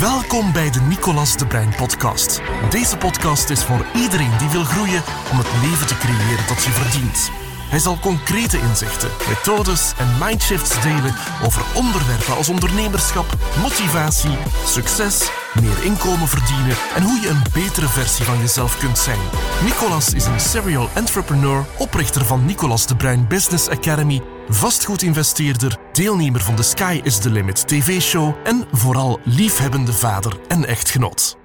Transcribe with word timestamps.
Welkom 0.00 0.52
bij 0.52 0.70
de 0.70 0.80
Nicolas 0.80 1.36
de 1.36 1.46
Brein 1.46 1.74
podcast. 1.76 2.40
Deze 2.70 2.96
podcast 2.96 3.50
is 3.50 3.64
voor 3.64 3.86
iedereen 3.94 4.38
die 4.38 4.48
wil 4.48 4.64
groeien 4.64 5.02
om 5.32 5.38
het 5.38 5.48
leven 5.62 5.86
te 5.86 5.96
creëren 5.96 6.46
dat 6.48 6.64
je 6.64 6.70
verdient. 6.70 7.49
Hij 7.70 7.78
zal 7.78 7.98
concrete 7.98 8.58
inzichten, 8.58 9.10
methodes 9.28 9.92
en 9.98 10.08
mindshifts 10.20 10.82
delen 10.82 11.14
over 11.44 11.62
onderwerpen 11.74 12.36
als 12.36 12.48
ondernemerschap, 12.48 13.26
motivatie, 13.62 14.38
succes, 14.64 15.30
meer 15.60 15.84
inkomen 15.84 16.28
verdienen 16.28 16.76
en 16.94 17.02
hoe 17.02 17.20
je 17.20 17.28
een 17.28 17.42
betere 17.52 17.88
versie 17.88 18.24
van 18.24 18.38
jezelf 18.38 18.78
kunt 18.78 18.98
zijn. 18.98 19.18
Nicolas 19.64 20.14
is 20.14 20.24
een 20.24 20.40
serial 20.40 20.88
entrepreneur, 20.94 21.64
oprichter 21.78 22.24
van 22.24 22.44
Nicolas 22.44 22.86
de 22.86 22.96
Bruin 22.96 23.28
Business 23.28 23.68
Academy, 23.68 24.22
vastgoedinvesteerder, 24.48 25.76
deelnemer 25.92 26.40
van 26.40 26.56
de 26.56 26.62
Sky 26.62 27.00
is 27.02 27.18
the 27.18 27.30
Limit 27.30 27.68
TV-show 27.68 28.34
en 28.44 28.66
vooral 28.72 29.20
liefhebbende 29.24 29.92
vader 29.92 30.32
en 30.48 30.66
echtgenoot. 30.66 31.36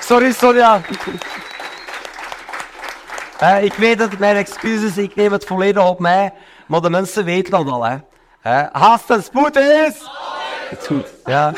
Sorry, 0.00 0.32
Sonja. 0.32 0.80
Eh, 3.42 3.64
ik 3.64 3.74
weet 3.74 3.98
het, 3.98 4.18
mijn 4.18 4.36
excuses, 4.36 4.98
ik 4.98 5.14
neem 5.14 5.32
het 5.32 5.44
volledig 5.44 5.88
op 5.88 5.98
mij, 5.98 6.32
maar 6.66 6.80
de 6.80 6.90
mensen 6.90 7.24
weten 7.24 7.50
dat 7.50 7.70
al. 7.70 7.84
Hè. 7.84 7.96
Eh, 8.42 8.64
haast 8.72 9.10
en 9.10 9.22
spoed 9.22 9.56
is... 9.56 10.02
Het 10.70 10.86
goed, 10.86 11.12
ja. 11.24 11.52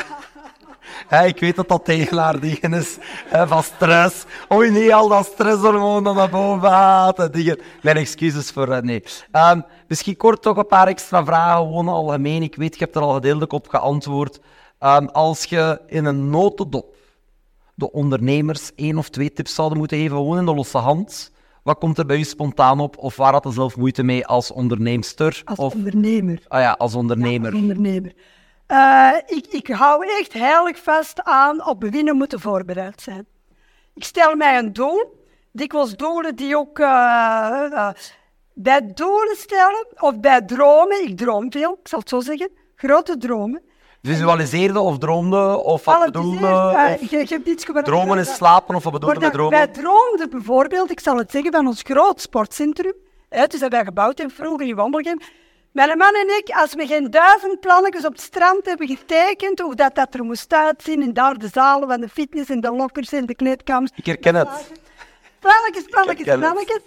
Eh, 1.09 1.25
ik 1.27 1.39
weet 1.39 1.55
dat 1.55 1.67
dat 1.67 1.85
tegenaardingen 1.85 2.73
is 2.73 2.97
eh, 3.29 3.47
van 3.47 3.63
stress. 3.63 4.25
Oei, 4.53 4.71
nee, 4.71 4.95
al 4.95 5.07
dat 5.07 5.25
stresshormoon 5.25 6.03
dat 6.03 6.15
naar 6.15 6.29
boven 6.29 6.69
gaat. 6.69 7.33
dingen. 7.33 7.59
Mijn 7.81 7.97
excuses 7.97 8.51
voor... 8.51 8.83
nee. 8.83 9.03
Ehm, 9.31 9.61
misschien 9.87 10.17
kort 10.17 10.41
toch 10.41 10.57
een 10.57 10.67
paar 10.67 10.87
extra 10.87 11.25
vragen, 11.25 11.65
gewoon 11.65 11.87
algemeen. 11.87 12.43
Ik 12.43 12.55
weet, 12.55 12.73
je 12.73 12.83
hebt 12.83 12.95
er 12.95 13.01
al 13.01 13.13
gedeeltelijk 13.13 13.53
op 13.53 13.67
geantwoord. 13.67 14.39
Ehm, 14.79 15.05
als 15.05 15.43
je 15.43 15.81
in 15.87 16.05
een 16.05 16.29
notendop 16.29 16.95
de 17.73 17.91
ondernemers 17.91 18.75
één 18.75 18.97
of 18.97 19.09
twee 19.09 19.33
tips 19.33 19.55
zouden 19.55 19.77
moeten 19.77 19.97
geven, 19.97 20.17
gewoon 20.17 20.37
in 20.37 20.45
de 20.45 20.53
losse 20.53 20.77
hand. 20.77 21.33
Wat 21.65 21.77
komt 21.77 21.97
er 21.97 22.05
bij 22.05 22.17
u 22.17 22.23
spontaan 22.23 22.79
op? 22.79 22.97
Of 22.97 23.15
waar 23.15 23.33
had 23.33 23.43
je 23.43 23.51
zelf 23.51 23.77
moeite 23.77 24.03
mee 24.03 24.25
als 24.25 24.51
onderneemster? 24.51 25.41
Als 25.45 25.59
of, 25.59 25.73
ondernemer. 25.73 26.43
ah 26.47 26.59
ja, 26.59 26.71
als 26.71 26.95
ondernemer. 26.95 27.51
Als 27.51 27.61
ondernemer. 27.61 28.13
Eh, 28.65 29.11
ik, 29.25 29.45
ik 29.45 29.67
hou 29.67 30.07
echt 30.19 30.33
heilig 30.33 30.83
vast 30.83 31.23
aan 31.23 31.65
op 31.67 31.83
winnen 31.83 32.17
moeten 32.17 32.39
voorbereid 32.39 33.01
zijn. 33.01 33.25
Ik 33.93 34.03
stel 34.03 34.35
mij 34.35 34.57
een 34.57 34.73
doel, 34.73 35.25
dikwijls 35.51 35.95
doelen 35.95 36.35
die 36.35 36.57
ook 36.57 36.79
eh, 36.79 37.67
eh, 37.71 37.89
bij 38.53 38.93
doelen 38.93 39.35
stellen 39.35 39.87
of 39.99 40.19
bij 40.19 40.41
dromen, 40.41 41.03
ik 41.07 41.17
droom 41.17 41.51
veel, 41.51 41.77
ik 41.81 41.87
zal 41.87 41.99
het 41.99 42.09
zo 42.09 42.19
zeggen, 42.19 42.49
grote 42.75 43.17
dromen. 43.17 43.61
Visualiseerde 44.05 44.79
of 44.79 44.97
droomde? 44.97 45.63
Of 45.63 45.85
wat 45.85 46.05
bedoelde? 46.05 46.47
eh, 46.47 46.93
of 46.93 47.09
je, 47.09 47.17
je 47.17 47.25
hebt 47.27 47.47
iets 47.47 47.65
gebeurd. 47.65 47.85
dromen 47.85 48.17
is 48.17 48.35
slapen? 48.35 48.75
Of 48.75 48.83
wat 48.83 48.93
bedoelde 48.93 49.19
met 49.19 49.31
dromen? 49.31 49.57
Wij 49.57 49.67
droomden 49.67 50.29
bijvoorbeeld, 50.29 50.91
ik 50.91 50.99
zal 50.99 51.17
het 51.17 51.31
zeggen, 51.31 51.51
van 51.51 51.67
ons 51.67 51.81
groot 51.81 52.21
sportcentrum. 52.21 52.93
Hè, 53.29 53.47
dus 53.47 53.59
dat 53.59 53.71
wij 53.71 53.83
gebouwd 53.83 54.17
hebben 54.17 54.35
vroeger 54.35 54.67
in 54.67 54.75
Wandelgem. 54.75 55.19
Mijn 55.71 55.97
man 55.97 56.13
en 56.13 56.37
ik, 56.37 56.49
als 56.49 56.73
we 56.73 56.87
geen 56.87 57.11
duizend 57.11 57.59
plannetjes 57.59 58.05
op 58.05 58.11
het 58.11 58.21
strand 58.21 58.65
hebben 58.65 58.87
getekend, 58.87 59.59
hoe 59.59 59.75
dat, 59.75 59.95
dat 59.95 60.13
er 60.13 60.23
moest 60.23 60.53
uitzien, 60.53 61.01
en 61.01 61.13
daar 61.13 61.37
de 61.37 61.49
zalen 61.51 61.87
van 61.87 62.01
de 62.01 62.09
fitness 62.09 62.49
en 62.49 62.61
de 62.61 62.71
lokkers 62.71 63.11
en 63.11 63.25
de 63.25 63.35
kleedkamers. 63.35 63.91
Ik 63.95 64.05
herken 64.05 64.35
het. 64.35 64.71
Plannetjes, 65.39 65.83
plannetjes, 65.83 66.35
plannetjes. 66.37 66.81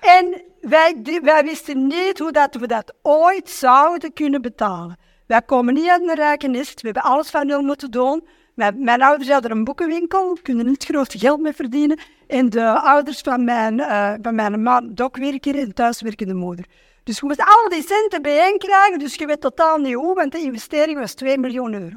En 0.00 0.42
wij, 0.60 0.96
wij 1.22 1.44
wisten 1.44 1.86
niet 1.86 2.18
hoe 2.18 2.32
dat 2.32 2.54
we 2.54 2.66
dat 2.66 2.94
ooit 3.02 3.50
zouden 3.50 4.12
kunnen 4.12 4.42
betalen. 4.42 4.96
Wij 5.26 5.42
komen 5.42 5.74
niet 5.74 5.88
uit 5.88 6.02
een 6.02 6.14
rijke 6.14 6.48
nest, 6.48 6.80
we 6.80 6.86
hebben 6.90 7.02
alles 7.02 7.30
van 7.30 7.46
nul 7.46 7.62
moeten 7.62 7.90
doen. 7.90 8.26
Mijn, 8.54 8.84
mijn 8.84 9.02
ouders 9.02 9.30
hadden 9.30 9.50
een 9.50 9.64
boekenwinkel, 9.64 10.38
kunnen 10.42 10.66
niet 10.66 10.84
groot 10.84 11.14
geld 11.18 11.40
mee 11.40 11.52
verdienen. 11.52 11.98
En 12.26 12.48
de 12.50 12.80
ouders 12.80 13.20
van 13.20 13.44
mijn, 13.44 13.80
eh 13.80 14.12
van 14.22 14.34
mijn 14.34 14.62
man, 14.62 14.92
ook 15.02 15.16
werken 15.16 15.54
en 15.54 15.74
thuiswerkende 15.74 16.34
moeder. 16.34 16.64
Dus 17.04 17.20
we 17.20 17.26
moesten 17.26 17.46
al 17.46 17.68
die 17.68 17.82
centen 17.82 18.22
bijeen 18.22 18.58
krijgen, 18.58 18.98
dus 18.98 19.14
je 19.14 19.26
weet 19.26 19.40
totaal 19.40 19.78
niet 19.78 19.94
hoe, 19.94 20.14
want 20.14 20.32
de 20.32 20.38
investering 20.40 20.98
was 20.98 21.14
2 21.14 21.38
miljoen 21.38 21.74
euro. 21.74 21.96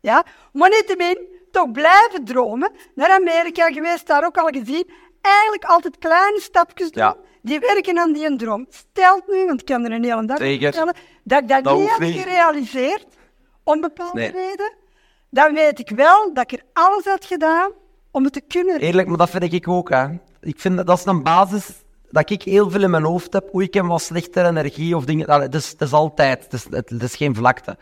Ja? 0.00 0.24
Maar 0.52 0.70
niettemin, 0.70 1.18
toch 1.50 1.70
blijven 1.72 2.24
dromen. 2.24 2.70
Naar 2.94 3.10
Amerika 3.10 3.72
geweest, 3.72 4.06
daar 4.06 4.24
ook 4.24 4.38
al 4.38 4.46
gezien. 4.46 4.90
Eigenlijk 5.20 5.64
altijd 5.64 5.98
kleine 5.98 6.40
stapjes 6.40 6.90
doen, 6.90 7.02
Ja. 7.02 7.16
die 7.42 7.58
werken 7.58 7.98
aan 7.98 8.12
die 8.12 8.36
droom. 8.36 8.66
Stelt 8.68 9.26
nu, 9.26 9.46
want 9.46 9.60
ik 9.60 9.66
kan 9.66 9.84
er 9.84 9.92
een 9.92 10.04
hele 10.04 10.24
dag 10.24 10.38
vertellen, 10.38 10.94
dat 11.26 11.42
ik 11.42 11.48
dat, 11.48 11.64
Dat 11.64 11.78
niet 11.78 11.90
heb 11.90 11.98
niet. 11.98 12.18
gerealiseerd, 12.18 13.06
om 13.64 13.80
bepaalde 13.80 14.18
Nee. 14.18 14.30
reden. 14.30 14.72
Dan 15.30 15.54
weet 15.54 15.78
ik 15.78 15.90
wel 15.90 16.34
dat 16.34 16.52
ik 16.52 16.58
er 16.58 16.64
alles 16.72 17.04
had 17.04 17.24
gedaan 17.24 17.70
om 18.10 18.24
het 18.24 18.32
te 18.32 18.40
kunnen. 18.40 18.78
Eerlijk, 18.80 19.08
maar 19.08 19.16
dat 19.16 19.30
vind 19.30 19.52
ik 19.52 19.68
ook. 19.68 19.90
Hè. 19.90 20.06
Ik 20.40 20.60
vind 20.60 20.76
dat, 20.76 20.86
dat 20.86 20.98
is 20.98 21.04
een 21.04 21.22
basis 21.22 21.68
dat 22.10 22.30
ik 22.30 22.42
heel 22.42 22.70
veel 22.70 22.82
in 22.82 22.90
mijn 22.90 23.04
hoofd 23.04 23.32
heb. 23.32 23.54
Oei, 23.54 23.66
ik 23.66 23.74
heb 23.74 23.84
wat 23.84 24.02
slechtere 24.02 24.48
energie 24.48 24.96
of 24.96 25.04
dingen. 25.04 25.30
Het 25.30 25.54
is, 25.54 25.68
het 25.70 25.80
is 25.80 25.92
altijd, 25.92 26.44
het 26.44 26.52
is, 26.52 26.66
het, 26.70 27.02
is 27.02 27.16
geen 27.16 27.34
vlakte. 27.34 27.76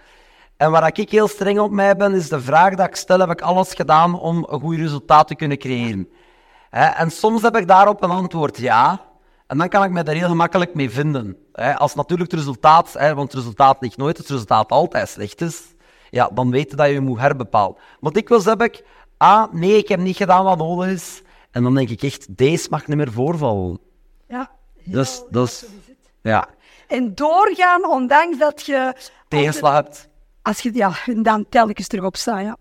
En 0.56 0.70
waar 0.70 0.90
ik 0.96 1.10
heel 1.10 1.28
streng 1.28 1.58
op 1.58 1.70
mij 1.70 1.96
ben, 1.96 2.14
is 2.14 2.28
de 2.28 2.40
vraag 2.40 2.74
dat 2.74 2.86
ik 2.86 2.94
stel, 2.96 3.18
heb 3.18 3.30
ik 3.30 3.40
alles 3.40 3.74
gedaan 3.74 4.20
om 4.20 4.46
een 4.50 4.60
goed 4.60 4.76
resultaat 4.76 5.26
te 5.28 5.34
kunnen 5.34 5.58
creëren? 5.58 6.08
Hè, 6.70 6.84
en 6.86 7.10
soms 7.10 7.42
heb 7.42 7.56
ik 7.56 7.68
daarop 7.68 8.02
een 8.02 8.10
antwoord 8.10 8.58
ja. 8.58 9.00
En 9.46 9.58
dan 9.58 9.68
kan 9.68 9.84
ik 9.84 9.90
me 9.90 10.02
daar 10.02 10.14
heel 10.14 10.28
gemakkelijk 10.28 10.74
mee 10.74 10.90
vinden. 10.90 11.36
Als 11.76 11.94
natuurlijk 11.94 12.30
het 12.30 12.40
resultaat, 12.40 12.92
want 12.92 13.32
het 13.32 13.34
resultaat 13.34 13.76
ligt 13.80 13.96
nooit, 13.96 14.16
het 14.16 14.28
resultaat 14.28 14.70
altijd 14.70 15.08
slecht 15.08 15.40
is, 15.40 15.62
ja, 16.10 16.30
dan 16.34 16.50
weet 16.50 16.70
je 16.70 16.76
dat 16.76 16.86
je 16.86 16.92
je 16.92 17.00
moet 17.00 17.18
herbepalen. 17.18 17.76
Maar 18.00 18.12
dikwijls 18.12 18.44
heb 18.44 18.62
ik, 18.62 18.84
ah, 19.16 19.52
nee, 19.52 19.76
ik 19.76 19.88
heb 19.88 20.00
niet 20.00 20.16
gedaan 20.16 20.44
wat 20.44 20.58
nodig 20.58 20.90
is. 20.90 21.22
En 21.50 21.62
dan 21.62 21.74
denk 21.74 21.88
ik 21.88 22.02
echt, 22.02 22.36
deze 22.36 22.66
mag 22.70 22.86
niet 22.86 22.96
meer 22.96 23.12
voorvallen. 23.12 23.78
Ja. 24.28 24.50
Dus, 24.84 25.22
dus 25.30 25.64
ja, 26.22 26.48
En 26.88 27.14
doorgaan, 27.14 27.88
ondanks 27.88 28.38
dat 28.38 28.66
je... 28.66 28.94
tegenslag 29.28 29.74
hebt. 29.74 30.08
Als 30.42 30.60
je 30.60 30.74
ja, 30.74 30.92
en 31.06 31.22
dan 31.22 31.46
telkens 31.48 31.86
terug 31.86 32.04
opstaan, 32.04 32.44
ja. 32.44 32.56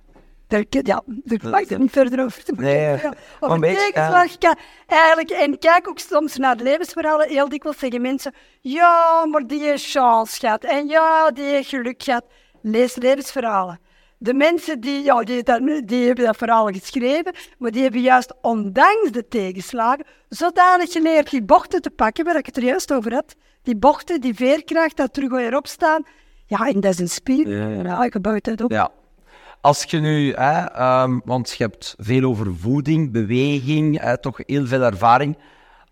Daar, 0.47 0.63
ja, 0.69 1.01
daar 1.05 1.39
mag 1.49 1.59
ik 1.59 1.77
niet 1.77 1.91
verder 1.91 2.23
over 2.23 2.43
te 2.43 2.53
Nee, 2.57 2.79
Ja, 2.79 2.99
maar 3.03 3.15
Over 3.39 3.55
een 3.55 3.75
tegenslag 3.75 4.55
eigenlijk... 4.87 5.29
En 5.29 5.59
kijk 5.59 5.87
ook 5.87 5.99
soms 5.99 6.37
naar 6.37 6.55
levensverhalen. 6.55 7.29
Heel 7.29 7.49
dikwijls 7.49 7.79
zeggen 7.79 8.01
mensen... 8.01 8.33
Ja, 8.59 9.25
maar 9.25 9.47
die 9.47 9.61
heeft 9.61 9.89
chance 9.89 10.39
gehad. 10.39 10.63
En 10.63 10.87
ja, 10.87 11.31
die 11.31 11.43
heeft 11.43 11.69
geluk 11.69 12.03
gehad. 12.03 12.25
Lees 12.61 12.95
levensverhalen. 12.95 13.79
De 14.17 14.33
mensen 14.33 14.79
die, 14.79 15.03
ja, 15.03 15.23
die, 15.23 15.43
dat, 15.43 15.61
die 15.85 16.05
hebben 16.05 16.25
dat 16.25 16.37
verhaal 16.37 16.67
geschreven, 16.67 17.35
maar 17.57 17.71
die 17.71 17.81
hebben 17.81 18.01
juist 18.01 18.33
ondanks 18.41 19.11
de 19.11 19.27
tegenslagen 19.27 20.05
zodanig 20.29 20.91
geleerd 20.91 21.29
die 21.29 21.43
bochten 21.43 21.81
te 21.81 21.89
pakken, 21.89 22.25
waar 22.25 22.37
ik 22.37 22.45
het 22.45 22.57
er 22.57 22.63
juist 22.63 22.93
over 22.93 23.13
had. 23.13 23.35
Die 23.63 23.75
bochten, 23.75 24.21
die 24.21 24.33
veerkracht, 24.33 24.97
dat 24.97 25.13
terug 25.13 25.29
weer 25.29 25.55
opstaan. 25.55 26.03
Ja, 26.45 26.67
en 26.67 26.79
dat 26.79 26.93
is 26.93 26.99
een 26.99 27.09
spier. 27.09 27.47
Ja, 27.47 27.67
ja. 27.67 27.81
Ja, 27.83 28.03
je 28.03 28.19
bouwt 28.19 28.43
dat 28.43 28.61
op. 28.61 28.71
Ja. 28.71 28.91
Als 29.63 29.83
je 29.83 29.99
nu, 29.99 30.33
hè, 30.33 30.65
ehm, 30.65 31.19
want 31.25 31.51
je 31.51 31.63
hebt 31.63 31.95
veel 31.97 32.23
over 32.23 32.55
voeding, 32.59 33.11
beweging, 33.11 33.99
hè, 33.99 34.17
toch 34.17 34.39
heel 34.45 34.65
veel 34.65 34.81
ervaring. 34.81 35.37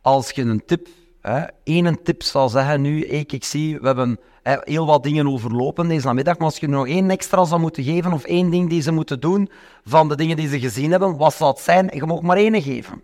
Als 0.02 0.32
je 0.32 0.42
een 0.42 0.66
tip, 0.66 0.88
hè, 1.22 1.46
één 1.64 2.04
tip 2.04 2.24
zou 2.24 2.50
zeggen 2.50 2.82
nu, 2.82 3.06
ik, 3.06 3.32
ik 3.32 3.44
zie, 3.44 3.80
we 3.80 3.86
hebben 3.86 4.20
hè, 4.44 4.56
heel 4.64 4.86
wat 4.86 5.04
dingen 5.04 5.28
overlopen 5.28 5.88
deze 5.88 6.06
namiddag, 6.06 6.38
maar 6.38 6.46
als 6.46 6.58
je 6.58 6.68
nog 6.68 6.88
één 6.88 7.10
extra 7.10 7.46
zou 7.46 7.62
moeten 7.62 7.84
geven 7.84 8.14
of 8.14 8.24
één 8.24 8.50
ding 8.50 8.70
die 8.70 8.82
ze 8.82 8.92
moeten 8.92 9.20
doen 9.20 9.50
van 9.84 10.10
de 10.10 10.16
dingen 10.16 10.36
die 10.36 10.48
ze 10.48 10.60
gezien 10.60 10.92
hebben, 10.92 11.18
wat 11.18 11.34
zou 11.34 11.50
het 11.50 11.60
zijn? 11.60 11.90
Je 11.94 12.06
mag 12.06 12.22
maar 12.22 12.38
één 12.38 12.62
geven. 12.62 13.02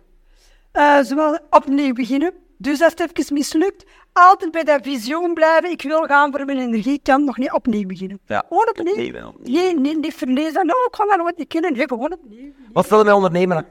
Eh, 0.72 1.00
zowel 1.02 1.38
opnieuw 1.50 1.92
beginnen. 1.92 2.32
Dus 2.58 2.82
als 2.82 2.92
het 2.96 3.18
even 3.18 3.34
mislukt, 3.34 3.84
altijd 4.18 4.50
bij 4.50 4.64
dat 4.64 4.82
visioen 4.82 5.34
blijven. 5.34 5.70
Ik 5.70 5.82
wil 5.82 6.02
gaan 6.04 6.30
voor 6.32 6.44
mijn 6.44 6.58
energie, 6.58 6.92
ik 6.92 7.02
kan 7.02 7.24
nog 7.24 7.36
niet 7.36 7.52
opnieuw 7.52 7.86
beginnen. 7.86 8.20
Ja, 8.26 8.44
Gewoon 8.48 8.68
opnieuw. 8.68 8.92
opnieuw. 9.26 9.32
Nee, 9.54 9.78
niet, 9.78 10.00
niet 10.00 10.14
verlezen. 10.14 10.66
Nou, 10.66 10.78
ik 10.88 10.94
ga 10.96 11.04
dat 11.04 11.16
nooit 11.16 11.36
niet 11.38 11.48
kunnen. 11.48 11.72
Nee, 11.72 11.88
gewoon 11.88 12.12
opnieuw. 12.12 12.52
Wat 12.72 12.84
stel 12.84 12.98
je 12.98 13.04
met 13.04 13.14
ondernemen? 13.14 13.66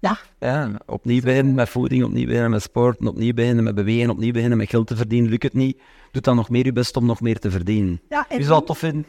Ja, 0.00 0.18
Ja, 0.40 0.70
opnieuw 0.86 1.20
beginnen 1.22 1.54
met 1.54 1.68
voeding, 1.68 2.04
opnieuw 2.04 2.26
beginnen 2.26 2.50
met 2.50 2.62
sport, 2.62 3.06
opnieuw 3.06 3.34
beginnen 3.34 3.64
met 3.64 3.74
bewegen, 3.74 4.10
opnieuw 4.10 4.32
beginnen 4.32 4.58
met 4.58 4.68
geld 4.68 4.86
te 4.86 4.96
verdienen. 4.96 5.30
Lukt 5.30 5.42
het 5.42 5.52
niet, 5.54 5.78
doe 6.10 6.22
dan 6.22 6.36
nog 6.36 6.48
meer 6.50 6.64
je 6.64 6.72
best 6.72 6.96
om 6.96 7.06
nog 7.06 7.20
meer 7.20 7.38
te 7.38 7.50
verdienen. 7.50 8.00
Ja, 8.08 8.26
en- 8.28 8.36
Wie 8.36 8.44
zou 8.46 8.56
het 8.58 8.66
tof 8.66 8.78
vinden? 8.78 9.06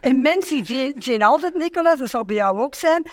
En 0.00 0.20
mensen 0.20 0.66
zien, 0.66 0.94
zien 0.98 1.22
altijd, 1.22 1.54
Nicolas, 1.54 1.98
dat 1.98 2.08
zal 2.10 2.24
bij 2.24 2.36
jou 2.36 2.58
ook 2.60 2.74
zijn. 2.74 3.06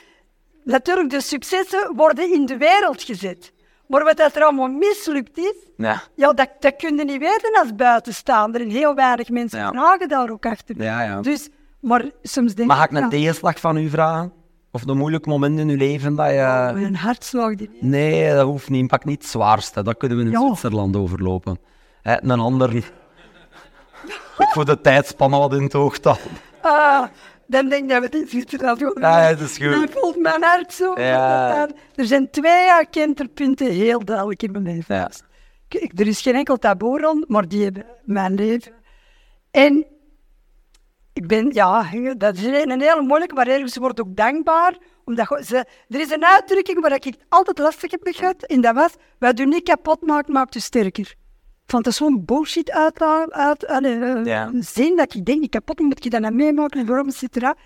Natuurlijk, 0.64 1.10
de 1.10 1.22
successen 1.22 1.92
worden 1.96 2.34
in 2.34 2.46
de 2.46 2.58
wereld 2.58 3.04
gezet. 3.04 3.52
Maar 3.88 4.04
wat 4.04 4.18
dat 4.18 4.36
er 4.36 4.44
allemaal 4.44 4.68
mislukt 4.68 5.38
is, 5.38 5.54
Ja. 5.78 6.02
ja, 6.16 6.34
dat, 6.34 6.50
dat 6.60 6.76
kun 6.76 6.98
je 6.98 7.04
niet 7.06 7.20
weten 7.20 7.60
als 7.62 7.76
buitenstaander. 7.76 8.62
En 8.62 8.70
heel 8.70 8.96
weinig 8.96 9.30
mensen 9.30 9.60
Ja. 9.60 9.70
vragen 9.72 10.08
daar 10.08 10.30
ook 10.30 10.46
achter. 10.46 10.84
Ja, 10.84 11.02
ja. 11.04 11.22
Dus, 11.22 11.50
maar 11.80 12.06
soms 12.24 12.56
denk 12.56 12.68
Mag 12.68 12.84
ik 12.84 12.92
een 12.92 13.10
tegenslag 13.10 13.60
van 13.60 13.78
u 13.78 13.90
vragen? 13.90 14.34
Of 14.72 14.88
een 14.88 14.98
moeilijk 14.98 15.26
moment 15.26 15.60
in 15.60 15.70
uw 15.70 15.78
leven 15.78 16.16
dat 16.16 16.28
je... 16.30 16.70
mijn 16.74 16.96
hartslag 16.96 17.56
die 17.56 17.70
Nee, 17.80 18.34
dat 18.34 18.46
hoeft 18.46 18.70
niet. 18.70 18.88
Pak 18.88 19.06
niet 19.06 19.22
het 19.22 19.32
zwaarste. 19.32 19.84
Dat 19.84 19.98
kunnen 19.98 20.18
we 20.18 20.24
in. 20.24 20.38
Zwitserland 20.38 20.96
overlopen. 20.96 21.60
Hè, 22.02 22.24
een 22.24 22.40
ander... 22.40 22.92
Voor 24.54 24.66
de 24.66 24.82
tijdspannen 24.82 25.40
wat 25.40 25.54
in 25.54 25.64
het 25.64 25.76
oog. 25.76 25.98
Ah, 26.62 27.04
dan 27.48 27.70
denk 27.70 27.84
ik 27.84 27.90
dat 27.90 28.02
we 28.02 28.10
dit 28.10 28.30
doen. 28.80 28.94
Ja, 29.00 29.30
dat 29.30 29.40
is 29.40 29.58
goed. 29.58 29.72
Dan 29.72 29.90
voelt 29.90 30.20
mijn 30.20 30.44
hart 30.44 30.74
zo. 30.74 30.94
Ja. 31.00 31.68
Er 31.96 32.06
zijn 32.06 32.30
twee 32.30 32.86
kenterpunten 32.90 33.72
heel 33.72 34.06
duidelijk 34.06 34.44
in 34.44 34.52
mijn 34.52 34.64
leven. 34.64 34.96
Ja. 34.96 35.10
Er 35.96 36.08
is 36.08 36.22
geen 36.22 36.36
enkel 36.36 36.58
taboe 36.58 37.00
rond, 37.00 37.30
maar 37.30 37.48
die 37.48 37.64
hebben 37.64 37.86
mijn 38.04 38.34
leven. 38.36 38.72
En 39.52 39.86
ik 41.14 41.28
ben, 41.28 41.50
ja, 41.54 41.86
dat 42.18 42.36
is 42.38 42.44
een 42.46 42.82
hele 42.82 43.02
moeilijke, 43.02 43.36
maar 43.36 43.48
ergens 43.48 43.78
wordt 43.78 44.02
ook 44.02 44.16
dankbaar. 44.16 44.78
Omdat 45.06 45.30
je- 45.30 45.44
ze, 45.46 45.56
er 45.90 46.00
is 46.00 46.12
een 46.12 46.26
uitdrukking 46.26 46.80
waar 46.82 46.94
ik 46.94 47.16
altijd 47.30 47.58
lastig 47.60 47.92
heb 47.92 48.02
gehad, 48.04 48.44
en 48.44 48.62
dat 48.62 48.76
was, 48.76 48.94
wat 49.20 49.38
je 49.38 49.48
niet 49.48 49.64
kapot 49.64 50.02
maakt, 50.02 50.28
maakt 50.28 50.54
je 50.54 50.60
sterker. 50.60 51.14
Vond 51.68 51.84
dat 51.84 51.94
zo'n 51.94 52.26
bullshit 52.26 52.72
uit, 52.72 53.02
uit, 53.32 53.66
uit 53.68 53.86
eh, 53.86 54.26
Ja. 54.26 54.52
zin 54.60 54.96
dat 54.96 55.14
ik 55.14 55.26
denk, 55.26 55.40
die 55.40 55.50
kapot 55.50 55.80
moet 55.80 56.04
je 56.04 56.10
dat 56.10 56.22
nou 56.22 56.34
meemaken, 56.34 56.80
en 56.80 56.86
waarom 56.86 57.12
zit 57.12 57.36
er 57.36 57.42
dat? 57.42 57.58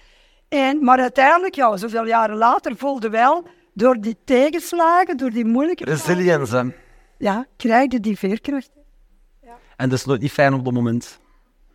En, 0.50 0.83
maar 0.83 1.00
uiteindelijk, 1.00 1.56
ja, 1.56 1.77
zoveel 1.77 2.06
jaren 2.07 2.38
later, 2.38 2.75
voelde 2.75 3.09
wel, 3.09 3.44
door 3.74 4.00
die 4.01 4.18
tegenslagen, 4.25 5.18
door 5.18 5.30
die 5.30 5.45
moeilijke 5.45 5.83
Resilience, 5.86 6.56
hè. 6.57 6.63
ja, 7.18 7.45
krijg 7.57 7.92
je 7.92 8.00
die 8.00 8.18
veerkracht. 8.18 8.69
En 9.77 9.89
dat 9.89 9.98
is 10.00 10.06
nooit 10.06 10.21
niet 10.21 10.31
fijn 10.31 10.53
op 10.53 10.65
het 10.65 10.74
moment. 10.74 11.19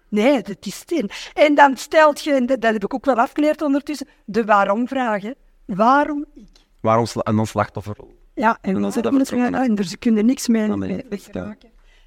Nee, 0.08 0.42
dat 0.42 0.56
is 0.60 0.74
stil. 0.74 1.08
En 1.34 1.54
dan 1.54 1.76
stelt 1.76 2.20
je, 2.22 2.32
en 2.32 2.46
dat, 2.46 2.60
dat 2.60 2.72
heb 2.72 2.84
ik 2.84 2.94
ook 2.94 3.04
wel 3.04 3.16
afgeleerd 3.18 3.62
ondertussen, 3.62 4.06
de 4.24 4.44
waarom-vragen. 4.44 5.34
Waarom 5.66 6.24
ik? 6.34 6.48
Waarom 6.80 7.06
sla- 7.06 7.22
en 7.22 7.36
dan 7.36 7.46
slachtoffer? 7.46 7.96
Ja, 8.34 8.58
en 8.60 8.80
dan 8.80 8.92
zeggen 8.92 9.14
mensen, 9.14 9.38
ja, 9.38 9.62
en 9.64 9.76
er, 9.76 9.84
ze 9.84 9.96
kunnen 9.96 10.26
niks 10.26 10.48
mee 10.48 10.70
Ah, 10.70 10.76
nee, 10.76 11.04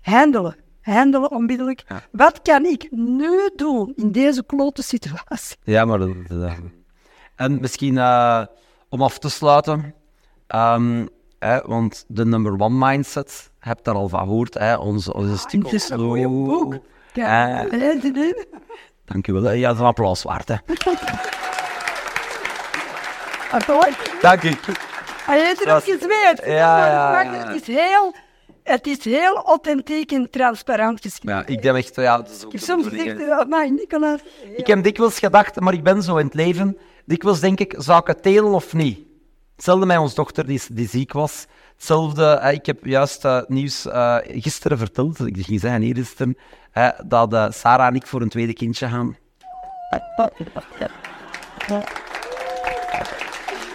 Handelen. 0.02 0.56
Handelen 0.82 1.32
onmiddellijk. 1.32 1.84
Ja. 1.88 2.02
Wat 2.12 2.42
kan 2.42 2.66
ik 2.66 2.88
nu 2.92 3.50
doen 3.56 3.94
in 3.96 4.12
deze 4.12 4.44
klote 4.46 4.84
situatie? 4.84 5.58
Ja, 5.64 5.86
maar 5.86 6.00
dat... 6.00 6.10
dat- 6.28 6.52
En 7.36 7.60
misschien 7.62 7.98
eh, 7.98 8.42
om 8.90 9.02
af 9.02 9.18
te 9.20 9.30
sluiten, 9.30 9.94
ehm, 10.48 11.06
hè, 11.40 11.60
want 11.62 12.06
de 12.08 12.26
number 12.26 12.52
one 12.60 12.88
mindset, 12.88 13.52
je 13.62 13.70
hebt 13.70 13.86
daar 13.86 13.96
al 13.96 14.10
van 14.10 14.20
gehoord, 14.20 14.54
hè, 14.54 14.76
onze, 14.76 15.14
onze 15.14 15.32
Het 15.32 15.74
is 15.74 15.90
een 15.90 16.00
goeie 16.00 16.28
boek. 16.28 16.78
Ja, 17.14 17.50
Eh. 17.64 17.72
hè, 17.72 18.00
de- 18.00 18.12
de- 18.12 18.48
Dank 19.06 19.28
u 19.28 19.34
wel. 19.34 19.44
hè. 19.44 19.52
Ja, 19.52 19.68
dat 19.68 19.74
is 19.76 19.80
een 19.82 19.88
applaus 19.88 20.24
waard. 20.24 20.48
Hè. 20.48 20.56
Ah? 23.52 23.84
Dank 24.22 24.44
u. 24.44 24.54
Hij 25.26 25.46
heeft 25.46 25.66
er 25.66 25.76
ook 25.76 25.84
gezweerd. 25.84 26.42
Ja, 26.46 26.86
ja, 26.88 27.22
ja. 27.22 27.32
Het 27.48 27.62
is 27.62 27.76
heel... 27.76 28.16
Het 28.70 28.88
is 28.88 29.04
heel 29.04 29.36
authentiek 29.36 30.12
en 30.12 30.30
transparant 30.30 31.02
geschreven. 31.02 31.40
Ja, 31.40 31.46
ik 31.46 31.62
denk 31.62 31.78
echt, 31.78 31.96
ja, 31.96 32.18
dat 32.18 32.30
is 32.30 32.46
ook 32.46 32.54
Ik 32.54 32.60
soms 32.60 32.88
gezegd, 32.88 33.20
uh, 33.20 33.44
maar 33.46 33.72
Nicolas... 33.72 34.20
Ik 34.56 34.68
heb 34.68 34.84
dikwijls 34.84 35.20
gedacht, 35.20 35.60
maar 35.60 35.74
ik 35.74 35.84
ben 35.84 36.04
zo 36.04 36.18
in 36.18 36.26
het 36.26 36.34
leven. 36.34 36.78
Dikwijls 37.06 37.40
denk 37.40 37.60
ik, 37.60 37.76
zou 37.78 38.00
ik 38.00 38.08
het 38.08 38.24
delen 38.24 38.52
of 38.54 38.74
niet? 38.74 39.00
Hetzelfde 39.56 39.86
met 39.86 39.98
onze 39.98 40.16
dochter 40.16 40.46
die, 40.46 40.62
die 40.72 40.88
ziek 40.88 41.14
was. 41.14 41.46
Hetzelfde, 41.76 42.50
ik 42.54 42.66
heb 42.66 42.86
juist 42.86 43.26
eh, 43.26 43.42
nieuws 43.48 43.86
eh, 43.86 44.18
gisteren 44.24 44.78
verteld, 44.78 45.28
ik 45.28 45.38
ging 45.46 45.60
zeggen 45.60 45.84
eergisteren, 45.84 46.38
eh, 46.72 46.90
dat 47.06 47.34
eh, 47.34 47.46
Sarah 47.50 47.88
en 47.88 47.96
ik 47.96 48.08
voor 48.08 48.22
een 48.22 48.30
tweede 48.30 48.54
kindje 48.54 48.88
gaan. 48.88 49.18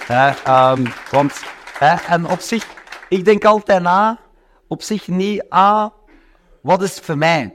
Eh, 0.07 0.35
ehm, 0.45 0.87
want, 1.11 1.43
en 2.09 2.27
op 2.27 2.41
zich, 2.41 2.67
ik 3.09 3.25
denk 3.25 3.45
altijd 3.45 3.83
na, 3.83 4.19
op 4.69 4.83
zich 4.83 5.09
niet, 5.09 5.45
ah, 5.49 5.91
wat 6.63 6.83
is 6.83 6.95
het 6.95 7.05
voor 7.05 7.19
mij? 7.19 7.55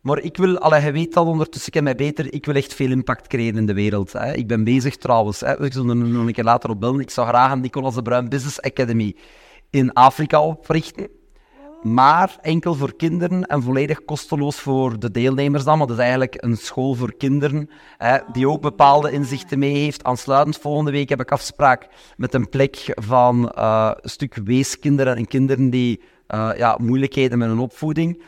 Maar 0.00 0.18
ik 0.18 0.36
wil, 0.36 0.58
allee, 0.58 0.84
je 0.84 0.92
weet 0.92 1.14
dat 1.14 1.26
ondertussen, 1.26 1.66
ik 1.66 1.72
ken 1.72 1.84
mij 1.84 1.94
beter, 1.94 2.32
ik 2.32 2.46
wil 2.46 2.54
echt 2.54 2.74
veel 2.74 2.90
impact 2.90 3.26
creëren 3.26 3.58
in 3.58 3.66
de 3.66 3.74
wereld. 3.74 4.12
Hè. 4.12 4.32
Ik 4.32 4.46
ben 4.46 4.64
bezig 4.64 4.96
trouwens, 4.96 5.40
hè. 5.40 5.64
ik 5.64 5.72
zal 5.72 5.88
er 5.88 5.96
nog 5.96 6.26
een 6.26 6.32
keer 6.32 6.44
later 6.44 6.70
op 6.70 6.80
bellen, 6.80 7.00
ik 7.00 7.10
zou 7.10 7.28
graag 7.28 7.52
een 7.52 7.60
Nicolas 7.60 7.94
de 7.94 8.02
Bruin 8.02 8.28
Business 8.28 8.60
Academy 8.60 9.16
in 9.70 9.92
Afrika 9.92 10.42
oprichten. 10.42 11.08
Maar 11.82 12.38
enkel 12.40 12.74
voor 12.74 12.96
kinderen 12.96 13.46
en 13.46 13.62
volledig 13.62 14.04
kosteloos 14.04 14.60
voor 14.60 14.98
de 14.98 15.10
deelnemers 15.10 15.64
dan. 15.64 15.78
Maar 15.78 15.86
dat 15.86 15.96
is 15.96 16.02
eigenlijk 16.02 16.36
een 16.44 16.56
school 16.56 16.94
voor 16.94 17.14
kinderen 17.14 17.70
hè, 17.96 18.18
die 18.32 18.48
ook 18.48 18.60
bepaalde 18.60 19.10
inzichten 19.10 19.58
mee 19.58 19.74
heeft. 19.74 20.04
Aansluitend 20.04 20.58
volgende 20.58 20.90
week 20.90 21.08
heb 21.08 21.20
ik 21.20 21.32
afspraak 21.32 21.88
met 22.16 22.34
een 22.34 22.48
plek 22.48 22.92
van 22.94 23.50
eh, 23.50 23.90
een 24.00 24.10
stuk 24.10 24.34
weeskinderen 24.44 25.16
en 25.16 25.26
kinderen 25.26 25.70
die 25.70 26.02
eh, 26.30 26.50
ja, 26.56 26.76
moeilijkheden 26.80 27.38
met 27.38 27.48
hun 27.48 27.58
opvoeding. 27.58 28.22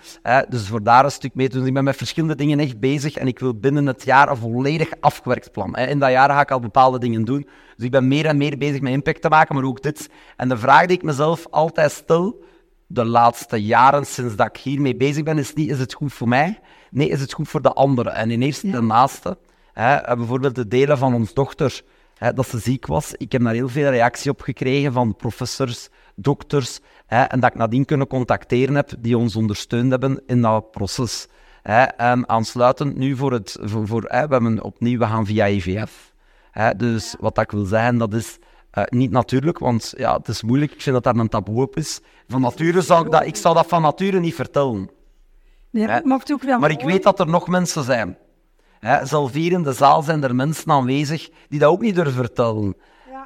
dus 0.48 0.68
voor 0.68 0.82
daar 0.82 1.04
een 1.04 1.10
stuk 1.10 1.34
mee 1.34 1.48
te 1.48 1.56
doen. 1.56 1.66
Ik 1.66 1.74
ben 1.74 1.84
met 1.84 1.96
verschillende 1.96 2.34
dingen 2.34 2.58
echt 2.58 2.80
bezig 2.80 3.16
en 3.16 3.26
ik 3.26 3.38
wil 3.38 3.54
binnen 3.54 3.86
het 3.86 4.04
jaar 4.04 4.28
een 4.28 4.36
volledig 4.36 4.90
afgewerkt 5.00 5.52
plan. 5.52 5.76
In 5.76 5.98
dat 5.98 6.10
jaar 6.10 6.30
ga 6.30 6.40
ik 6.40 6.50
al 6.50 6.60
bepaalde 6.60 6.98
dingen 6.98 7.24
doen. 7.24 7.48
Dus 7.76 7.84
ik 7.84 7.90
ben 7.90 8.08
meer 8.08 8.26
en 8.26 8.36
meer 8.36 8.58
bezig 8.58 8.80
met 8.80 8.92
impact 8.92 9.22
te 9.22 9.28
maken, 9.28 9.54
maar 9.54 9.64
ook 9.64 9.82
dit. 9.82 10.10
En 10.36 10.48
de 10.48 10.56
vraag 10.56 10.86
die 10.86 10.96
ik 10.96 11.02
mezelf 11.02 11.46
altijd 11.50 11.92
stel, 11.92 12.42
de 12.86 13.04
laatste 13.04 13.62
jaren 13.62 14.06
sinds 14.06 14.36
dat 14.36 14.46
ik 14.46 14.56
hiermee 14.56 14.96
bezig 14.96 15.22
ben, 15.22 15.38
is 15.38 15.54
niet 15.54 15.70
is 15.70 15.78
het 15.78 15.94
goed 15.94 16.12
voor 16.12 16.28
mij? 16.28 16.60
Nee, 16.90 17.08
is 17.08 17.20
het 17.20 17.32
goed 17.32 17.48
voor 17.48 17.62
de 17.62 17.72
anderen? 17.72 18.14
En 18.14 18.30
in 18.30 18.42
eerste 18.42 18.70
de 18.70 18.82
naaste. 18.82 19.38
Eh, 19.72 20.14
bijvoorbeeld 20.14 20.54
de 20.54 20.68
delen 20.68 20.98
van 20.98 21.14
ons 21.14 21.34
dochter, 21.34 21.82
hè, 22.22 22.32
dat 22.32 22.48
ze 22.48 22.58
ziek 22.58 22.86
was. 22.86 23.14
Ik 23.16 23.32
heb 23.32 23.42
daar 23.42 23.54
heel 23.54 23.68
veel 23.68 23.90
reactie 23.90 24.30
op 24.30 24.40
gekregen 24.40 24.92
van 24.92 25.16
professors, 25.16 25.88
dokters. 26.14 26.80
Hè, 27.06 27.22
en 27.22 27.40
dat 27.40 27.50
ik 27.50 27.56
nadien 27.56 27.84
kunnen 27.84 28.06
contacteren 28.06 28.74
heb, 28.74 28.90
die 28.98 29.18
ons 29.18 29.36
ondersteund 29.36 29.90
hebben 29.90 30.22
in 30.26 30.40
dat 30.42 30.70
proces. 30.70 31.28
Hè, 31.62 31.82
en 31.82 32.28
aansluitend 32.28 32.96
nu 32.96 33.16
voor 33.16 33.32
het... 33.32 33.58
Voor, 33.60 33.86
voor, 33.86 34.02
hè, 34.06 34.26
we 34.26 34.32
hebben 34.32 34.62
opnieuw, 34.62 34.98
we 34.98 35.06
gaan 35.06 35.26
via 35.26 35.46
IVF. 35.46 36.12
Hè, 36.50 36.76
dus 36.76 37.16
wat 37.20 37.34
dat 37.34 37.44
ik 37.44 37.50
wil 37.50 37.64
zeggen, 37.64 37.98
dat 37.98 38.14
is 38.14 38.38
eh, 38.70 38.84
niet 38.88 39.10
natuurlijk, 39.10 39.58
want 39.58 39.94
ja, 39.96 40.16
het 40.16 40.28
is 40.28 40.42
moeilijk. 40.42 40.72
Ik 40.72 40.80
vind 40.80 40.94
dat 40.94 41.04
daar 41.04 41.22
een 41.22 41.28
taboe 41.28 41.62
op 41.62 41.76
is. 41.76 42.00
Van 42.28 42.40
nature 42.40 42.80
zou 42.80 43.04
ik 43.04 43.10
dat, 43.10 43.26
ik 43.26 43.36
zou 43.36 43.54
dat 43.54 43.66
van 43.66 43.82
nature 43.82 44.20
niet 44.20 44.34
vertellen. 44.34 44.90
Nee, 45.70 45.86
dat 45.86 46.04
mag 46.04 46.22
ook 46.30 46.42
wel. 46.42 46.58
Maar 46.58 46.70
ik 46.70 46.80
weet 46.80 47.02
dat 47.02 47.20
er 47.20 47.28
nog 47.28 47.48
mensen 47.48 47.84
zijn. 47.84 48.16
Hè, 48.86 49.06
zelf 49.06 49.32
hier 49.32 49.52
in 49.52 49.62
de 49.62 49.72
zaal 49.72 50.02
zijn 50.02 50.22
er 50.22 50.34
mensen 50.34 50.70
aanwezig 50.70 51.28
die 51.48 51.58
dat 51.58 51.70
ook 51.70 51.80
niet 51.80 51.94
durven 51.94 52.12
vertellen. 52.12 52.76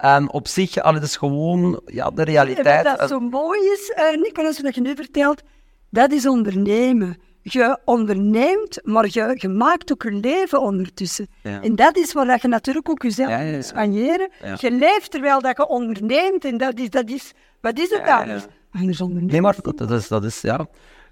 En 0.00 0.30
op 0.30 0.48
zich, 0.48 0.76
allee, 0.78 1.00
het 1.00 1.08
is 1.08 1.16
gewoon 1.16 1.80
ja, 1.86 2.10
de 2.10 2.22
realiteit. 2.22 2.84
wat 2.84 2.98
dat 2.98 3.08
zo 3.08 3.20
mooi 3.20 3.60
is, 3.60 3.92
eh 3.94 4.20
Nicolas, 4.20 4.60
wat 4.60 4.74
je 4.74 4.80
nu 4.80 4.94
vertelt, 4.94 5.42
dat 5.90 6.12
is 6.12 6.26
ondernemen. 6.26 7.18
Je 7.42 7.78
onderneemt, 7.84 8.80
maar 8.82 9.06
je, 9.08 9.32
je 9.34 9.48
maakt 9.48 9.92
ook 9.92 10.04
een 10.04 10.20
leven 10.20 10.60
ondertussen. 10.60 11.28
Ja. 11.42 11.62
En 11.62 11.74
dat 11.74 11.96
is 11.96 12.12
waar 12.12 12.26
dat 12.26 12.42
je 12.42 12.48
natuurlijk 12.48 12.88
ook 12.88 13.02
jezelf 13.02 13.28
Ja, 13.28 13.38
moet. 13.38 14.60
Je 14.60 14.70
leeft 14.70 15.10
terwijl 15.10 15.40
dat 15.40 15.56
je 15.56 15.68
onderneemt. 15.68 16.44
En 16.44 16.56
dat 16.56 16.78
is, 16.78 16.90
dat 16.90 17.08
is 17.08 17.32
wat 17.60 17.78
is 17.78 17.90
het 17.90 18.02
ja. 18.04 18.40
Anders 18.72 19.00
ondernemen. 19.00 19.32
Nee, 19.32 19.40
maar 19.40 19.56
dat, 19.62 19.90
is, 19.90 20.08
dat 20.08 20.24
is 20.24 20.40
ja. 20.40 20.66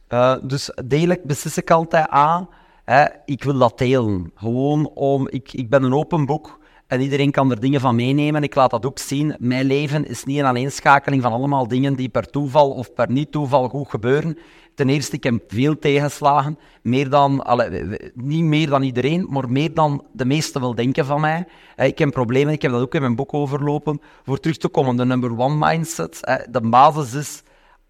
Eh, 0.08 0.36
dus 0.42 0.70
degelijk 0.84 1.24
beslis 1.24 1.56
ik 1.56 1.70
altijd 1.70 2.08
aan, 2.08 2.48
hè, 2.84 3.04
ik 3.24 3.44
wil 3.44 3.58
dat 3.58 3.78
delen. 3.78 4.30
Gewoon 4.34 4.90
om, 4.94 5.28
ik, 5.28 5.52
ik 5.52 5.70
ben 5.70 5.82
een 5.82 5.94
open 5.94 6.26
boek 6.26 6.58
en 6.86 7.00
iedereen 7.00 7.30
kan 7.30 7.50
er 7.50 7.60
dingen 7.60 7.80
van 7.80 7.94
meenemen. 7.96 8.42
Ik 8.42 8.54
laat 8.54 8.70
dat 8.70 8.86
ook 8.86 8.98
zien. 8.98 9.36
Mijn 9.38 9.66
leven 9.66 10.08
is 10.08 10.24
niet 10.24 10.38
een 10.38 10.44
aaneenschakeling 10.44 11.22
van 11.22 11.32
allemaal 11.32 11.68
dingen 11.68 11.94
die 11.94 12.08
per 12.08 12.30
toeval 12.30 12.70
of 12.70 12.94
per 12.94 13.10
niet-toeval 13.10 13.68
goed 13.68 13.88
gebeuren. 13.88 14.38
Ten 14.74 14.88
eerste, 14.88 15.16
ik 15.16 15.24
heb 15.24 15.42
veel 15.48 15.78
tegenslagen. 15.78 16.58
Meer 16.82 17.10
dan, 17.10 17.36
we- 17.36 18.12
niet 18.14 18.42
meer 18.44 18.68
dan 18.68 18.82
iedereen, 18.82 19.26
maar 19.30 19.50
meer 19.50 19.74
dan 19.74 20.04
de 20.12 20.24
meesten 20.24 20.60
wel 20.60 20.74
denken 20.74 21.06
van 21.06 21.20
mij. 21.20 21.46
Ik 21.76 21.98
heb 21.98 22.10
problemen, 22.10 22.52
ik 22.52 22.62
heb 22.62 22.70
dat 22.72 22.80
ook 22.80 22.94
in 22.94 23.00
mijn 23.00 23.16
boek 23.16 23.34
overlopen. 23.34 24.00
Voor 24.24 24.40
terug 24.40 24.56
te 24.56 24.68
komen, 24.68 24.96
de 24.96 25.04
number 25.04 25.38
one 25.38 25.68
mindset. 25.68 26.20
De 26.50 26.60
basis 26.60 27.14
is 27.14 27.42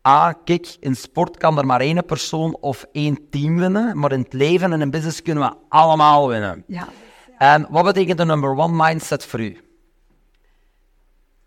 Ah, 0.07 0.33
kijk, 0.45 0.77
in 0.81 0.97
sport 0.97 1.37
kan 1.37 1.59
er 1.59 1.67
maar 1.67 1.81
één 1.81 2.05
persoon 2.05 2.57
of 2.61 2.87
één 2.93 3.29
team 3.31 3.59
winnen, 3.59 3.99
maar 3.99 4.13
in 4.13 4.21
het 4.21 4.33
leven 4.33 4.73
en 4.73 4.81
in 4.81 4.91
business 4.91 5.23
kunnen 5.23 5.49
we 5.49 5.57
allemaal 5.69 6.29
winnen. 6.29 6.65
Ja. 6.67 6.89
En 7.39 7.67
wat 7.71 7.85
betekent 7.85 8.19
de 8.19 8.25
number 8.25 8.57
one 8.57 8.87
mindset 8.87 9.25
voor 9.27 9.41
u? 9.41 9.57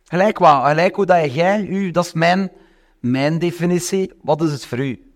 Gelijk 0.04 0.38
wat, 0.38 0.66
gelijk 0.66 0.96
hoe 0.96 1.06
dat 1.06 1.34
jij, 1.34 1.66
u, 1.66 1.92
dat 1.92 2.06
is 2.06 2.14
mijn, 2.14 2.52
mijn 3.00 3.40
definitie. 3.40 4.14
Wat 4.22 4.42
is 4.42 4.52
het 4.52 4.66
voor 4.66 4.80
u? 4.80 5.14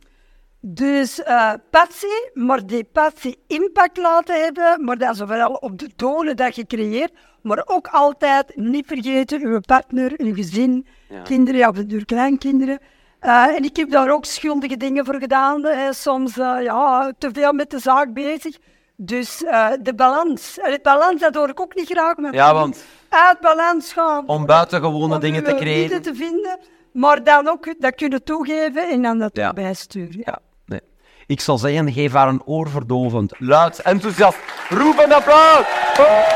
Dus 0.59 1.23
eh 1.23 1.53
passie, 1.69 2.29
maar 2.33 2.65
die 2.65 2.83
passie 2.83 3.37
impact 3.47 3.97
laten 3.97 4.43
hebben, 4.43 4.83
maar 4.83 4.97
dan 4.97 5.15
zowel 5.15 5.53
op 5.53 5.79
de 5.79 5.89
tonen 5.95 6.35
dat 6.35 6.55
je 6.55 6.65
creëert, 6.65 7.13
maar 7.41 7.61
ook 7.65 7.87
altijd 7.87 8.55
niet 8.55 8.87
vergeten 8.87 9.41
uw 9.41 9.59
partner, 9.59 10.13
uw 10.17 10.33
gezin, 10.33 10.85
kinderen, 11.23 11.59
ja, 11.59 11.69
of 11.69 11.75
de 11.75 11.85
duur 11.85 12.05
kleinkinderen. 12.05 12.79
Eh, 13.21 13.55
en 13.55 13.63
ik 13.63 13.75
heb 13.75 13.89
daar 13.91 14.11
ook 14.11 14.25
schuldige 14.25 14.77
dingen 14.77 15.05
voor 15.05 15.15
gedaan, 15.19 15.65
eh, 15.65 15.91
soms 15.91 16.37
eh, 16.37 16.55
ja, 16.63 17.11
te 17.17 17.29
veel 17.33 17.53
met 17.53 17.69
de 17.69 17.79
zaak 17.79 18.13
bezig. 18.13 18.57
Dus 18.95 19.37
de 19.81 19.93
balans, 19.95 20.59
en 20.59 20.71
het 20.71 20.81
balans, 20.81 21.21
dat 21.21 21.35
hoor 21.35 21.49
ik 21.49 21.59
ook 21.61 21.75
niet 21.75 21.89
graag, 21.89 22.15
maar 22.17 22.33
Ja, 22.33 22.53
want 22.53 22.83
uit 23.09 23.39
balans 23.39 23.93
gaan. 23.93 24.27
om 24.27 24.45
buitengewone 24.45 25.13
om 25.13 25.19
dingen 25.19 25.43
te 25.43 25.55
creëren. 25.55 26.01
te 26.01 26.15
vinden, 26.15 26.59
maar 26.93 27.23
dan 27.23 27.47
ook 27.47 27.73
dat 27.79 27.95
kunnen 27.95 28.23
toegeven 28.23 28.89
en 28.89 29.01
dan 29.01 29.17
dat 29.19 29.35
Ja. 29.35 29.53
bijsturen. 29.53 30.21
Ja, 30.25 30.39
nee. 30.65 30.81
Ik 31.27 31.41
zou 31.41 31.57
zeggen, 31.57 31.91
geef 31.91 32.13
haar 32.13 32.27
een 32.27 32.41
oorverdovend, 32.45 33.33
luid, 33.39 33.79
enthousiast, 33.81 34.37
roepend 34.69 35.13
applaus. 35.13 35.65
Oh. 35.99 36.27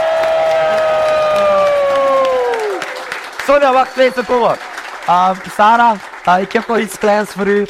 Sonja, 3.45 3.73
wacht 3.73 3.91
twee 3.93 4.11
seconden. 4.15 4.57
Uh, 5.07 5.29
Sarah, 5.49 5.95
uh, 6.27 6.41
ik 6.41 6.51
heb 6.51 6.67
nog 6.67 6.77
iets 6.77 6.97
kleins 6.97 7.29
voor 7.29 7.47
u. 7.47 7.67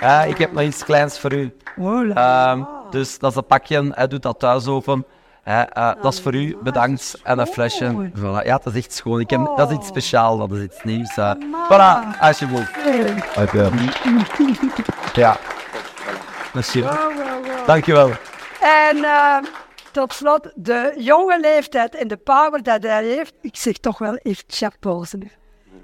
Ja, 0.00 0.22
ik 0.22 0.38
heb 0.38 0.52
nog 0.52 0.62
iets 0.62 0.84
kleins 0.84 1.18
voor 1.18 1.32
u. 1.32 1.52
Um, 1.78 2.68
dus 2.90 3.18
dat 3.18 3.30
is 3.30 3.36
een 3.36 3.46
pakje, 3.46 3.90
hij 3.94 4.06
doet 4.06 4.22
dat 4.22 4.38
thuis 4.38 4.66
open. 4.66 5.06
Uh, 5.48 5.62
dat 6.02 6.12
is 6.12 6.20
voor 6.20 6.34
u, 6.34 6.56
bedankt. 6.62 7.20
En 7.22 7.38
een 7.38 7.46
flesje. 7.46 8.10
Voilà. 8.16 8.44
Ja, 8.44 8.58
dat 8.64 8.66
is 8.66 8.74
echt 8.74 8.92
schoon. 8.92 9.20
Ik 9.20 9.30
heb, 9.30 9.52
dat 9.56 9.70
is 9.70 9.76
iets 9.76 9.86
speciaals, 9.86 10.38
dat 10.38 10.52
is 10.52 10.62
iets 10.62 10.82
nieuws. 10.82 11.16
Uh. 11.16 11.32
Voilà, 11.70 12.18
alsjeblieft. 12.20 12.70
Ja. 15.12 15.36
Merci. 16.52 16.84
Dankjewel. 17.66 18.10
En 18.60 18.96
uh, 18.96 19.36
tot 19.92 20.12
slot, 20.12 20.52
de 20.54 20.94
jonge 20.96 21.40
leeftijd 21.40 21.94
en 21.94 22.08
de 22.08 22.16
power 22.16 22.62
dat 22.62 22.82
hij 22.82 23.04
heeft, 23.04 23.32
ik 23.40 23.56
zeg 23.56 23.76
toch 23.76 23.98
wel 23.98 24.14
echt 24.14 24.44
chapeau. 24.46 25.06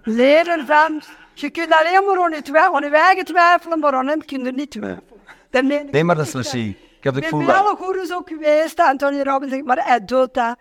Leren 0.02 0.66
van, 0.66 1.02
je 1.34 1.50
kunt 1.50 1.72
alleen 1.72 2.04
maar 2.06 2.24
aan 2.24 2.32
je, 2.32 2.42
twijfelen, 2.42 2.84
aan 2.84 2.90
je 2.90 2.96
eigen 2.96 3.24
twijfelen, 3.24 3.78
maar 3.78 3.92
aan 3.92 4.06
hem 4.06 4.24
kun 4.24 4.44
je 4.44 4.52
niet 4.52 4.70
twijfelen. 4.70 5.88
Nee, 5.90 6.04
maar 6.04 6.16
dat 6.16 6.26
is 6.26 6.34
merci. 6.34 6.68
Ik 6.68 7.04
heb 7.04 7.14
het 7.14 7.24
gevoel 7.24 7.40
Ik 7.40 7.46
ben 7.46 7.54
bij 7.54 7.64
alle 7.64 7.76
goeroes 7.76 8.12
ook 8.12 8.28
geweest, 8.28 8.80
Anthony 8.80 9.22
Robbins, 9.22 9.62
maar 9.62 9.86
hij 9.86 10.04
doet 10.04 10.34
dat 10.34 10.56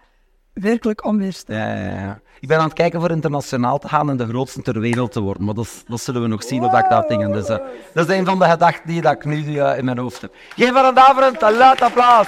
werkelijk 0.54 1.06
onweerstaanbaar. 1.06 1.78
Ja, 1.78 1.84
ja, 1.84 2.00
ja. 2.00 2.20
Ik 2.40 2.50
ben 2.50 2.58
aan 2.58 2.64
het 2.64 2.74
kijken 2.74 3.00
voor 3.00 3.12
internationaal 3.12 3.80
te 3.80 3.88
gaan 3.88 4.10
en 4.10 4.18
de 4.18 4.28
grootste 4.28 4.62
ter 4.62 4.80
wereld 4.80 5.12
te 5.12 5.22
worden, 5.22 5.44
maar 5.44 5.54
dat, 5.54 5.84
dat 5.88 6.02
zullen 6.02 6.22
we 6.22 6.28
nog 6.28 6.44
zien, 6.44 6.64
of 6.64 6.72
dat 6.72 6.84
ik 6.84 6.90
dat 6.90 7.08
dingen. 7.08 7.32
Dus, 7.32 7.50
uh, 7.50 7.58
dat 7.94 8.10
is 8.10 8.18
een 8.18 8.26
van 8.26 8.40
de 8.40 8.46
gedachten 8.46 8.88
die 8.88 9.02
dat 9.02 9.14
ik 9.14 9.26
nu 9.26 9.36
uh, 9.36 9.78
in 9.78 9.86
mijn 9.86 9.98
hoofd 9.98 10.22
heb. 10.22 10.36
Geef 10.56 10.74
haar 10.74 10.86
een 10.86 10.94
daverend, 10.94 11.42
een 11.42 11.58
luid 11.58 11.82
applaus. 11.82 12.28